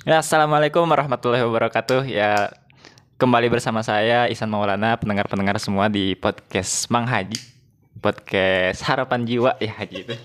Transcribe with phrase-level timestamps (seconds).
[0.00, 2.08] Ya, assalamualaikum warahmatullahi wabarakatuh.
[2.08, 2.56] Ya,
[3.20, 7.36] kembali bersama saya Isan Maulana, pendengar-pendengar semua di podcast Mang Haji,
[8.00, 10.16] podcast Harapan Jiwa ya Haji itu.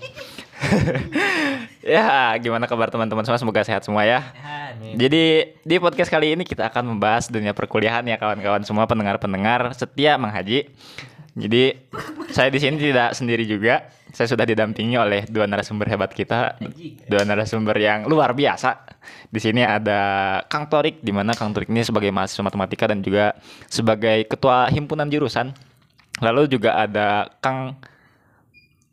[1.92, 3.36] ya, gimana kabar teman-teman semua?
[3.36, 4.24] Semoga sehat semua ya.
[4.96, 10.16] Jadi di podcast kali ini kita akan membahas dunia perkuliahan ya kawan-kawan semua pendengar-pendengar setia
[10.16, 10.72] Mang Haji.
[11.36, 11.76] Jadi
[12.32, 13.92] saya di sini tidak sendiri juga.
[14.16, 16.56] Saya sudah didampingi oleh dua narasumber hebat kita,
[17.04, 18.96] dua narasumber yang luar biasa.
[19.28, 23.36] Di sini ada Kang Torik, di mana Kang Torik ini sebagai mahasiswa matematika dan juga
[23.68, 25.52] sebagai ketua himpunan jurusan.
[26.24, 27.76] Lalu juga ada Kang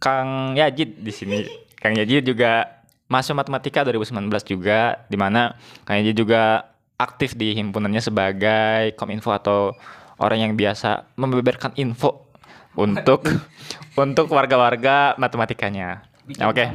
[0.03, 1.47] Kang Yajid di sini.
[1.79, 5.55] Kang Yajid juga mahasiswa matematika 2019 juga, di mana
[5.87, 6.67] Kang Yajid juga
[6.99, 9.71] aktif di himpunannya sebagai kominfo atau
[10.19, 12.27] orang yang biasa membeberkan info
[12.77, 13.25] untuk
[14.03, 16.05] untuk warga-warga matematikanya.
[16.47, 16.71] Oke.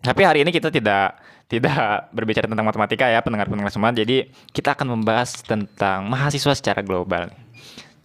[0.00, 3.90] Tapi hari ini kita tidak tidak berbicara tentang matematika ya pendengar-pendengar semua.
[3.90, 7.30] Jadi kita akan membahas tentang mahasiswa secara global.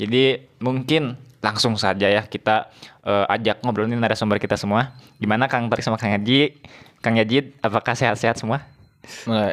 [0.01, 1.15] Jadi mungkin
[1.45, 2.73] langsung saja ya kita
[3.05, 4.97] uh, ajak ngobrolin narasumber kita semua.
[5.21, 6.57] Gimana Kang Tarik sama Kang Yaji?
[7.05, 8.65] Kang Yajid, apakah sehat-sehat semua?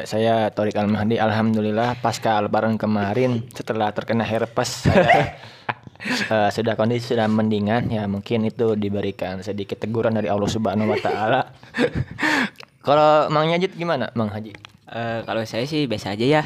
[0.09, 5.37] Saya Torik Al-Mahdi, Alhamdulillah pasca lebaran kemarin setelah terkena herpes saya
[6.29, 10.99] uh, sudah kondisi sudah mendingan ya mungkin itu diberikan sedikit teguran dari Allah Subhanahu wa
[10.99, 11.41] taala.
[12.85, 14.53] kalau Mang Yajid gimana, Mang Haji?
[14.87, 16.43] Uh, kalau saya sih biasa aja ya.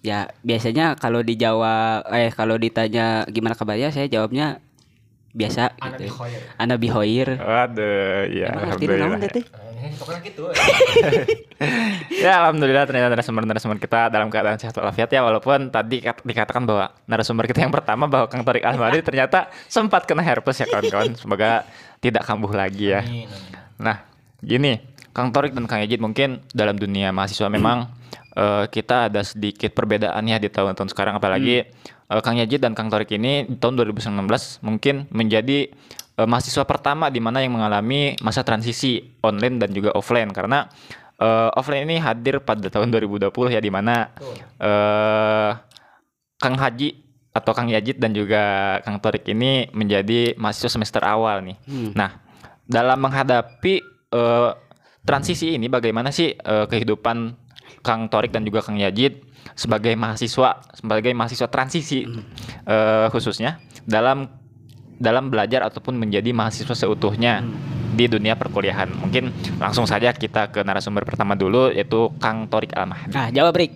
[0.00, 4.64] Ya, biasanya kalau dijawab eh kalau ditanya gimana kabarnya saya jawabnya
[5.36, 6.10] biasa Ana gitu.
[6.10, 6.40] bihoir.
[6.56, 7.28] Ana bihoir.
[7.36, 9.69] Waduh, ya Emang alhamdulillah.
[9.80, 10.20] Teh?
[10.28, 10.44] gitu.
[12.24, 16.92] ya alhamdulillah ternyata narasumber-narasumber kita dalam keadaan sehat walafiat ya walaupun tadi kat- dikatakan bahwa
[17.08, 21.16] narasumber kita yang pertama bahwa Kang Torik Almari ternyata sempat kena herpes ya kawan-kawan.
[21.16, 21.64] Semoga
[22.04, 23.00] tidak kambuh lagi ya.
[23.80, 24.04] Nah,
[24.44, 24.80] gini,
[25.16, 27.88] Kang Torik dan Kang Ejid mungkin dalam dunia mahasiswa memang
[28.40, 32.88] eh, kita ada sedikit perbedaan ya di tahun-tahun sekarang apalagi eh, Kang Yajid dan Kang
[32.92, 34.16] Torik ini di tahun 2019
[34.62, 35.72] mungkin menjadi
[36.20, 40.28] eh, mahasiswa pertama di mana yang mengalami masa transisi online dan juga offline.
[40.36, 40.68] Karena
[41.16, 44.12] eh, offline ini hadir pada tahun 2020 ya di mana
[44.60, 45.52] eh
[46.40, 51.56] Kang Haji atau Kang Yajid dan juga Kang Torik ini menjadi mahasiswa semester awal nih.
[51.94, 52.18] Nah,
[52.66, 53.74] dalam menghadapi
[54.10, 54.50] eh,
[55.04, 57.36] transisi ini bagaimana sih eh, kehidupan
[57.84, 59.20] Kang Torik dan juga Kang Yajid
[59.54, 62.08] sebagai mahasiswa sebagai mahasiswa transisi
[62.66, 64.39] eh, khususnya dalam
[65.00, 67.40] dalam belajar ataupun menjadi mahasiswa seutuhnya
[67.96, 68.92] di dunia perkuliahan.
[69.00, 73.10] Mungkin langsung saja kita ke narasumber pertama dulu yaitu Kang Torik Almahdi.
[73.16, 73.72] Nah, jawab Rick.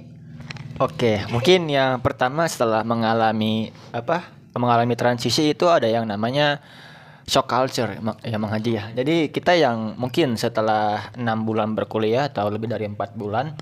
[0.79, 4.31] Oke, mungkin yang pertama setelah mengalami apa?
[4.55, 6.63] Mengalami transisi itu ada yang namanya
[7.27, 7.91] shock culture
[8.23, 8.85] ya Mang Haji ya.
[8.93, 13.57] Jadi kita yang mungkin setelah enam bulan berkuliah atau lebih dari empat bulan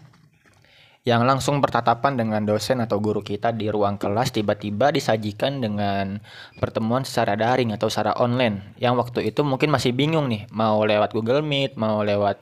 [1.02, 6.22] yang langsung bertatapan dengan dosen atau guru kita di ruang kelas tiba-tiba disajikan dengan
[6.62, 11.10] pertemuan secara daring atau secara online yang waktu itu mungkin masih bingung nih mau lewat
[11.10, 12.38] Google Meet, mau lewat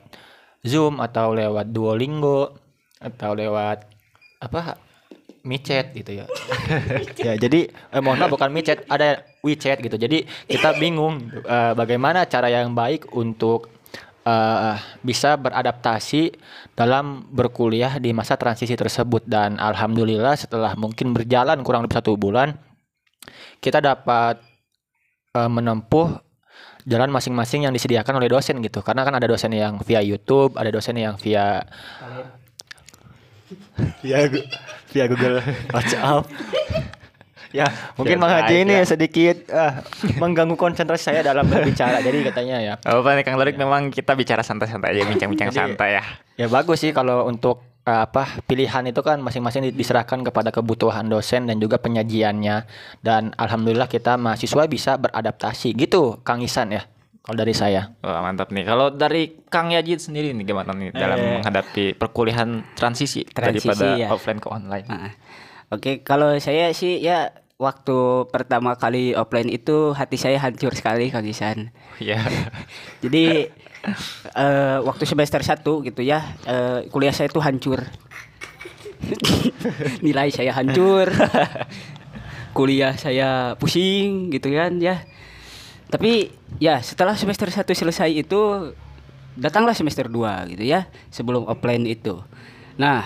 [0.61, 2.53] Zoom atau lewat Duolingo
[3.01, 3.89] atau lewat
[4.37, 4.77] apa
[5.41, 6.25] micet gitu ya.
[7.25, 9.97] ya jadi eh, mohon maaf bukan micet ada WeChat gitu.
[9.97, 13.73] Jadi kita bingung eh, bagaimana cara yang baik untuk
[14.25, 16.33] eh, bisa beradaptasi
[16.77, 19.25] dalam berkuliah di masa transisi tersebut.
[19.25, 22.55] Dan alhamdulillah setelah mungkin berjalan kurang lebih satu bulan
[23.61, 24.41] kita dapat
[25.37, 26.17] eh, menempuh
[26.89, 28.81] jalan masing-masing yang disediakan oleh dosen gitu.
[28.81, 31.61] Karena kan ada dosen yang via YouTube ada dosen yang via
[34.89, 35.43] via Google.
[35.75, 36.25] WhatsApp
[37.51, 38.85] ya mungkin Ya, Mang Haji ini ya.
[38.85, 39.83] sedikit ah,
[40.15, 44.11] mengganggu konsentrasi saya dalam berbicara jadi katanya ya Oh, apa nih Kang Torik memang kita
[44.13, 46.03] bicara santai-santai aja, bincang-bincang santai ya.
[46.35, 51.05] ya bagus sih kalau untuk eh, apa pilihan itu kan masing-masing di- diserahkan kepada kebutuhan
[51.05, 52.55] dosen dan juga penyajiannya
[52.99, 56.87] dan alhamdulillah kita mahasiswa bisa beradaptasi gitu Kang Isan ya
[57.21, 58.65] kalau dari saya Wah, mantap nih.
[58.65, 61.29] Kalau dari Kang Yajid sendiri nih gimana nih dalam Eh.
[61.37, 64.07] menghadapi perkuliahan transisi, Transisi, daripada ya.
[64.09, 64.87] offline ke online?
[64.87, 65.13] Ah,
[65.69, 67.29] Oke, kalau saya sih ya
[67.61, 71.69] waktu pertama kali offline itu hati saya hancur sekali Kang Isan.
[72.01, 72.25] Iya.
[73.05, 73.45] Jadi
[74.33, 77.85] eh, waktu semester 1 gitu ya, eh, kuliah saya itu hancur.
[80.05, 81.13] Nilai saya hancur.
[82.57, 85.05] kuliah saya pusing gitu kan ya.
[85.93, 88.73] Tapi ya setelah semester 1 selesai itu
[89.37, 92.17] datanglah semester 2 gitu ya, sebelum offline itu.
[92.81, 93.05] Nah,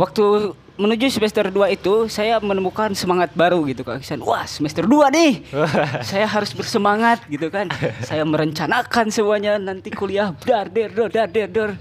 [0.00, 4.24] waktu menuju semester 2 itu saya menemukan semangat baru gitu Kak Iksan.
[4.24, 5.32] Wah, semester 2 nih.
[6.10, 7.68] saya harus bersemangat gitu kan.
[8.00, 11.72] Saya merencanakan semuanya nanti kuliah dar der dor dar der dor.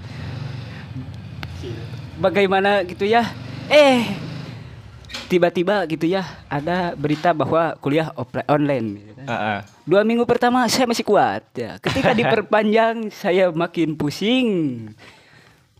[2.19, 3.23] bagaimana gitu ya
[3.71, 4.03] eh
[5.31, 8.11] tiba-tiba gitu ya ada berita bahwa kuliah
[8.49, 9.25] online gitu kan.
[9.29, 9.59] Heeh.
[9.85, 11.77] Dua minggu pertama saya masih kuat ya.
[11.79, 14.49] Ketika diperpanjang saya makin pusing.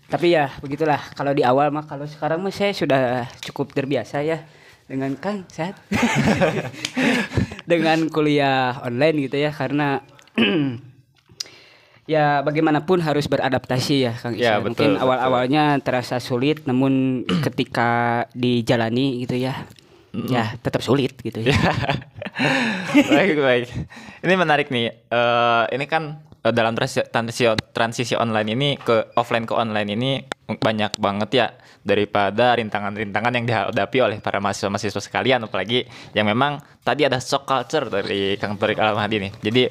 [0.10, 4.42] Tapi ya begitulah kalau di awal mah kalau sekarang mah saya sudah cukup terbiasa ya
[4.90, 5.78] dengan Kang sehat.
[7.70, 10.02] dengan kuliah online gitu ya karena
[12.10, 19.22] ya bagaimanapun harus beradaptasi ya Kang Ya, betul, Mungkin awal-awalnya terasa sulit namun ketika dijalani
[19.22, 19.70] gitu ya
[20.10, 21.54] ya tetap sulit gitu ya.
[23.14, 23.68] baik baik.
[24.26, 24.90] Ini menarik nih.
[24.90, 30.12] Eh, ini kan eh, dalam transisi, transisi online ini ke offline ke online ini
[30.50, 31.48] banyak banget ya
[31.86, 35.86] daripada rintangan-rintangan yang dihadapi oleh para mahasiswa-mahasiswa sekalian apalagi
[36.18, 39.32] yang memang tadi ada shock culture dari Kang Torik Almahdi nih.
[39.46, 39.64] Jadi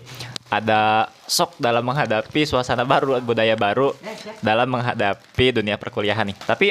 [0.48, 3.92] ada shock dalam menghadapi suasana baru, budaya baru
[4.40, 6.38] dalam menghadapi dunia perkuliahan nih.
[6.46, 6.68] Tapi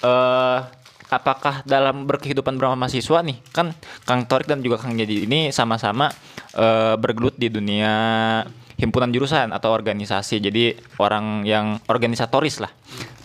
[0.00, 0.58] eh
[1.10, 3.74] apakah dalam berkehidupan bersama mahasiswa nih kan
[4.06, 6.08] Kang Torik dan juga Kang Jadi ini sama-sama
[6.54, 7.92] eh, bergelut di dunia
[8.80, 12.72] himpunan jurusan atau organisasi jadi orang yang organisatoris lah.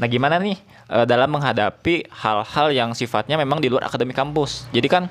[0.03, 0.59] Nah gimana nih
[0.91, 4.67] eh, dalam menghadapi hal-hal yang sifatnya memang di luar akademik kampus.
[4.75, 5.07] Jadi kan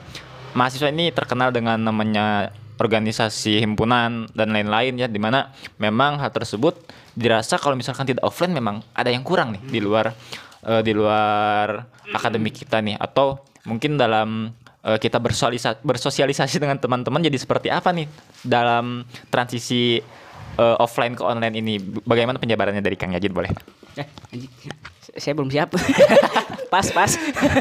[0.52, 6.74] mahasiswa ini terkenal dengan namanya organisasi himpunan dan lain-lain ya di mana memang hal tersebut
[7.14, 10.10] dirasa kalau misalkan tidak offline memang ada yang kurang nih di luar
[10.66, 14.50] eh, di luar akademik kita nih atau mungkin dalam
[14.82, 15.22] eh, kita
[15.82, 18.10] bersosialisasi dengan teman-teman jadi seperti apa nih
[18.42, 20.02] dalam transisi
[20.58, 23.50] eh, offline ke online ini bagaimana penjabarannya dari Kang Yajid boleh
[23.94, 24.06] Eh.
[25.14, 25.70] Saya belum siap.
[26.74, 27.10] pas, pas.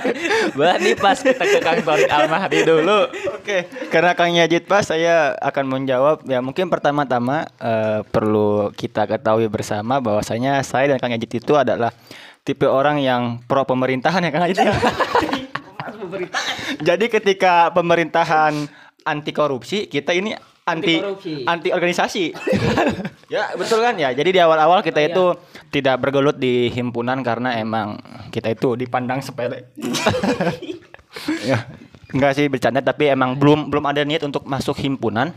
[0.58, 3.06] Berarti pas kita ke Kang Torik Almahdi dulu
[3.38, 9.46] Oke, karena Kang Yajid pas saya akan menjawab ya mungkin pertama-tama eh, perlu kita ketahui
[9.46, 11.94] bersama bahwasanya saya dan Kang Yajid itu adalah
[12.42, 14.58] tipe orang yang pro pemerintahan ya Kang Yajid.
[14.58, 14.74] ya?
[16.88, 18.66] Jadi ketika pemerintahan
[19.04, 20.96] anti korupsi, kita ini anti
[21.44, 22.32] Anti organisasi.
[23.34, 24.16] ya, betul kan ya.
[24.16, 25.36] Jadi di awal-awal kita itu
[25.70, 28.00] tidak bergelut di himpunan karena emang
[28.32, 29.72] kita itu dipandang sepele.
[31.50, 31.68] ya,
[32.12, 35.36] enggak sih bercanda tapi emang belum belum ada niat untuk masuk himpunan.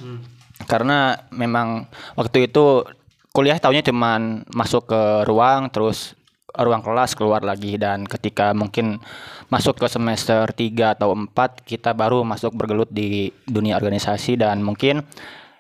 [0.67, 1.85] Karena memang
[2.17, 2.87] waktu itu
[3.37, 6.17] kuliah tahunya cuman masuk ke ruang terus
[6.55, 7.75] ruang kelas keluar lagi.
[7.81, 9.03] Dan ketika mungkin
[9.51, 11.33] masuk ke semester 3 atau 4
[11.67, 14.39] kita baru masuk bergelut di dunia organisasi.
[14.39, 15.03] Dan mungkin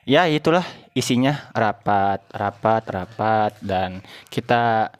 [0.07, 1.51] ya itulah isinya.
[1.51, 3.53] Rapat rapat rapat.
[3.59, 4.93] Dan kita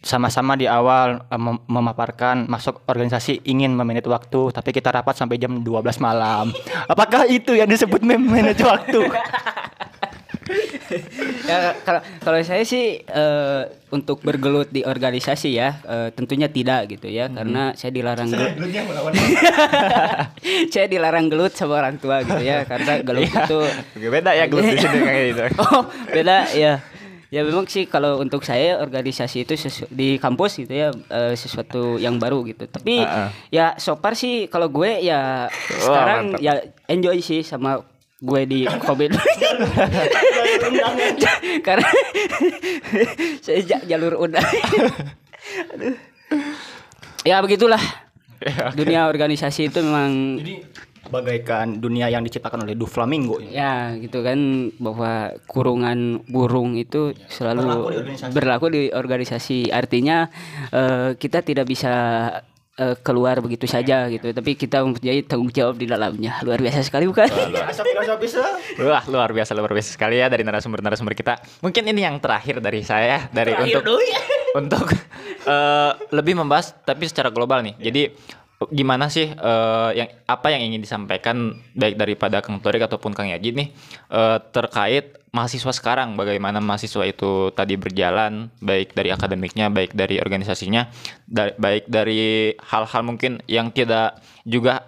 [0.00, 5.36] sama-sama di awal eh, mem- memaparkan masuk organisasi ingin memanage waktu tapi kita rapat sampai
[5.36, 6.54] jam 12 malam.
[6.88, 9.04] Apakah itu yang disebut memanage waktu
[11.42, 17.06] ya kalau kalau saya sih eh, untuk bergelut di organisasi ya eh, tentunya tidak gitu
[17.06, 18.50] ya karena saya dilarang gelut.
[20.72, 23.58] saya dilarang gelut sama orang tua gitu ya karena gelut itu
[24.02, 25.42] beda ya gelut di sini kayak gitu.
[25.62, 26.72] Oh beda ya.
[27.30, 31.96] Ya memang sih kalau untuk saya organisasi itu sesu- di kampus gitu ya eh, sesuatu
[31.96, 32.66] yang baru gitu.
[32.66, 33.28] Tapi Ah, ah.
[33.48, 35.46] ya so far sih kalau gue ya
[35.78, 36.40] sekarang mantap.
[36.40, 36.52] ya
[36.86, 37.80] enjoy sih sama
[38.18, 39.14] gue di covid
[41.60, 41.88] karena
[43.44, 44.16] saya ja- jalur
[45.70, 45.94] Aduh.
[47.22, 47.80] ya begitulah
[48.40, 50.64] Ya, dunia organisasi itu memang jadi
[51.12, 54.40] bagaikan dunia yang diciptakan oleh Du Flamingo Ya gitu kan
[54.80, 58.32] bahwa kurungan burung itu selalu Berlaku di organisasi.
[58.32, 59.58] berlaku di organisasi.
[59.68, 60.32] Artinya
[60.72, 61.92] eh, kita tidak bisa
[62.80, 66.40] eh, keluar begitu saja gitu, tapi kita mempunyai tanggung jawab di dalamnya.
[66.40, 67.28] Luar biasa sekali bukan?
[68.80, 71.36] Wah luar biasa luar biasa sekali ya dari narasumber-narasumber kita.
[71.60, 73.84] Mungkin ini yang terakhir dari saya dari untuk
[74.60, 74.86] untuk
[75.44, 77.76] eh, lebih membahas tapi secara global nih.
[77.76, 78.02] Jadi
[78.68, 83.56] gimana sih eh, yang apa yang ingin disampaikan baik daripada Kang Torik ataupun Kang Yaji
[83.56, 83.68] nih
[84.12, 86.12] eh, terkait mahasiswa sekarang?
[86.20, 90.92] Bagaimana mahasiswa itu tadi berjalan baik dari akademiknya baik dari organisasinya
[91.24, 94.84] da- baik dari hal-hal mungkin yang tidak juga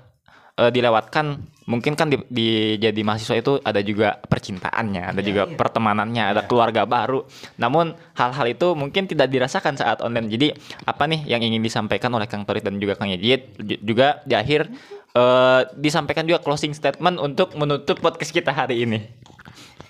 [0.61, 6.35] eh, dilewatkan mungkin kan di, di- jadi mahasiswa itu ada juga percintaannya, ada juga pertemanannya,
[6.35, 7.23] ada keluarga baru.
[7.59, 10.27] Namun hal-hal itu mungkin tidak dirasakan saat online.
[10.27, 10.51] Jadi
[10.85, 14.35] apa nih yang ingin disampaikan oleh Kang Torit dan juga Kang Yajid Ju- juga di
[14.35, 14.69] akhir
[15.15, 18.99] eh, disampaikan juga closing statement untuk menutup podcast kita hari ini.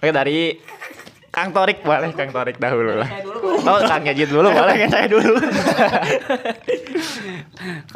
[0.02, 0.58] Oke dari
[1.32, 3.08] Kang Torik boleh Kang Torik dahulu lah.
[3.64, 5.32] Oh Kang Yajid dulu boleh kan saya dulu.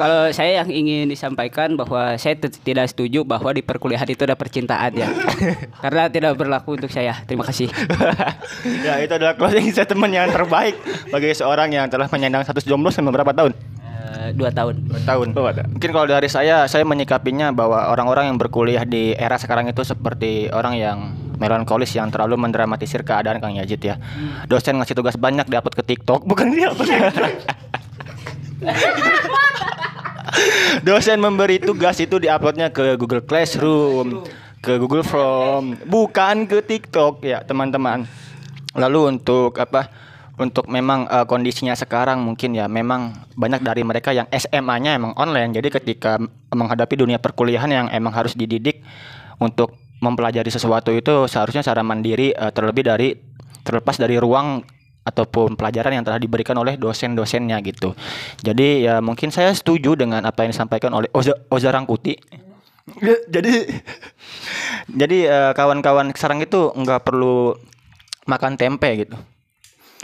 [0.01, 4.89] Kalau saya yang ingin disampaikan bahwa saya tidak setuju bahwa di perkuliahan itu ada percintaan
[4.97, 5.05] ya,
[5.85, 7.21] karena tidak berlaku untuk saya.
[7.29, 7.69] Terima kasih.
[8.89, 10.73] ya itu adalah closing statement yang terbaik
[11.13, 13.53] bagi seorang yang telah menyandang status jomblo selama berapa tahun?
[14.07, 14.87] Eh, dua tahun.
[14.87, 15.35] Dua tahun.
[15.35, 15.67] Oh, ada.
[15.67, 20.47] Mungkin kalau dari saya, saya menyikapinya bahwa orang-orang yang berkuliah di era sekarang itu seperti
[20.55, 23.99] orang yang melankolis yang terlalu mendramatisir keadaan Kang Yajid ya.
[24.47, 26.71] Dosen ngasih tugas banyak diupload ke TikTok, bukan dia
[30.87, 34.23] Dosen memberi tugas itu diuploadnya ke Google Classroom,
[34.63, 38.07] ke Google Form, bukan ke TikTok ya teman-teman.
[38.77, 40.06] Lalu untuk apa?
[40.37, 45.57] Untuk memang eh, kondisinya sekarang mungkin ya memang banyak dari mereka yang SMA-nya emang online.
[45.57, 46.21] Jadi ketika
[46.53, 48.85] menghadapi dunia perkuliahan yang emang harus dididik
[49.41, 53.17] untuk mempelajari sesuatu itu seharusnya secara mandiri eh, terlebih dari
[53.65, 54.63] terlepas dari ruang
[55.07, 57.95] ataupun pelajaran yang telah diberikan oleh dosen-dosennya gitu.
[58.43, 62.19] Jadi ya mungkin saya setuju dengan apa yang disampaikan oleh Oza, Oza Rangkuti.
[63.33, 63.67] jadi
[65.01, 67.55] jadi eh, kawan-kawan sekarang itu nggak perlu
[68.27, 69.17] makan tempe gitu.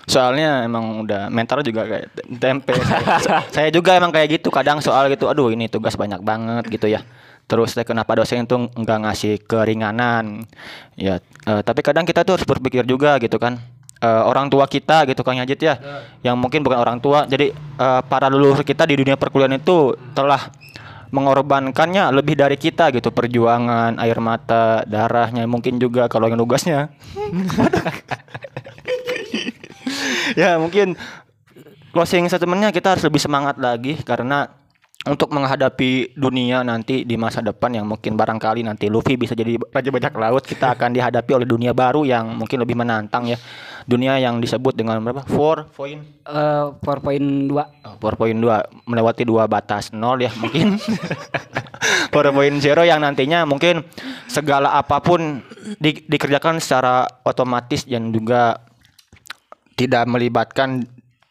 [0.03, 2.75] Soalnya emang udah mental juga kayak te- tempe.
[2.75, 5.31] saya, saya juga emang kayak gitu kadang soal gitu.
[5.31, 7.01] Aduh ini tugas banyak banget gitu ya.
[7.47, 10.47] Terus kenapa dosen itu nggak ngasih keringanan?
[10.95, 13.59] Ya, eh, tapi kadang kita tuh harus berpikir juga gitu kan.
[14.03, 15.75] Eh, orang tua kita gitu Kang Yajid ya,
[16.27, 17.23] yang mungkin bukan orang tua.
[17.23, 20.51] Jadi eh, para leluhur kita di dunia perkuliahan itu telah
[21.13, 26.89] mengorbankannya lebih dari kita gitu perjuangan air mata darahnya mungkin juga kalau yang tugasnya
[30.41, 30.95] ya mungkin
[31.93, 34.49] closing statementnya kita harus lebih semangat lagi karena
[35.03, 39.91] untuk menghadapi dunia nanti di masa depan yang mungkin barangkali nanti Luffy bisa jadi raja
[39.91, 43.35] bajak laut kita akan dihadapi oleh dunia baru yang mungkin lebih menantang ya.
[43.83, 45.27] Dunia yang disebut dengan berapa?
[45.27, 47.51] Four point Eh, 4.2
[47.83, 50.79] Oh, 4.2 melewati dua batas nol ya mungkin.
[52.15, 53.83] 4.0 yang nantinya mungkin
[54.31, 55.43] segala apa pun
[55.83, 58.55] di- dikerjakan secara otomatis dan juga
[59.73, 60.85] tidak melibatkan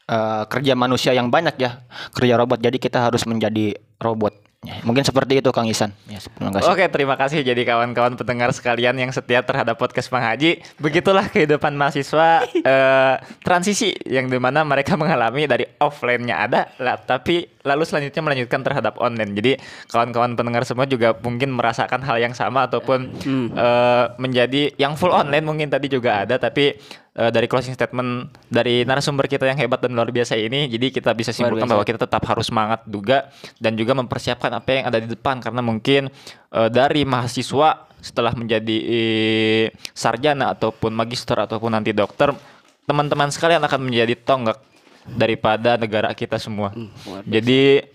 [0.06, 1.82] eh, kerja manusia yang banyak ya
[2.14, 2.58] kerja robot.
[2.60, 4.42] Jadi kita harus menjadi robot.
[4.62, 5.90] Ya, mungkin seperti itu Kang Isan.
[6.06, 6.70] Ya terima kasih.
[6.70, 7.42] Oke, terima kasih.
[7.42, 10.62] Jadi kawan-kawan pendengar sekalian yang setia terhadap podcast Bang Haji.
[10.78, 17.42] Begitulah kehidupan mahasiswa eh, transisi yang di mana mereka mengalami dari offline-nya ada, lah, tapi
[17.66, 19.34] lalu selanjutnya melanjutkan terhadap online.
[19.34, 19.58] Jadi
[19.90, 23.18] kawan-kawan pendengar semua juga mungkin merasakan hal yang sama ataupun
[23.58, 26.78] eh, menjadi yang full online mungkin tadi juga ada, tapi
[27.16, 31.12] eh, dari closing statement dari narasumber kita yang hebat dan luar biasa ini, jadi kita
[31.12, 35.08] bisa simpulkan bahwa kita tetap harus semangat juga dan juga mempersiapkan apa yang ada di
[35.12, 35.40] depan.
[35.40, 36.08] Karena mungkin
[36.52, 42.34] eh, dari mahasiswa setelah menjadi eh, sarjana ataupun magister ataupun nanti dokter
[42.82, 44.58] teman-teman sekalian akan menjadi tonggak
[45.06, 46.74] daripada negara kita semua.
[47.22, 47.86] Jadi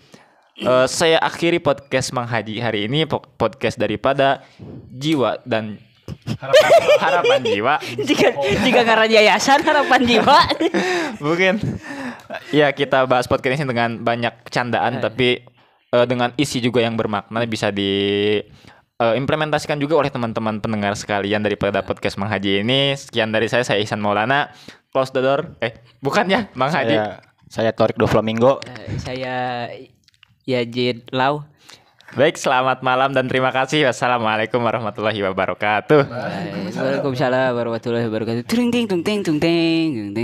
[0.58, 4.40] eh, saya akhiri podcast Mang Haji hari ini po- podcast daripada
[4.88, 5.76] jiwa dan
[7.02, 8.30] harapan jiwa jika
[8.62, 10.38] jika karena yayasan harapan jiwa
[11.24, 11.58] Mungkin
[12.54, 15.42] ya kita bahas podcast ini dengan banyak candaan tapi
[15.90, 17.90] eh, dengan isi juga yang bermakna bisa di
[18.98, 22.94] eh, implementasikan juga oleh teman-teman pendengar sekalian daripada podcast Mang Haji ini.
[22.94, 24.54] Sekian dari saya, saya Ihsan Maulana.
[24.94, 25.58] Close the door.
[25.58, 26.94] Eh, bukan ya, Mang Haji.
[26.94, 29.68] saya saya Torik Do Flamingo Eh, saya
[30.44, 31.48] Yazid Lau
[32.16, 33.84] Baik, selamat malam dan terima kasih.
[33.84, 36.08] Wassalamualaikum warahmatullahi wabarakatuh.
[36.08, 38.48] Waalaikumsalam warahmatullahi wabarakatuh.
[38.48, 40.16] Ting ting tung ting tung ting.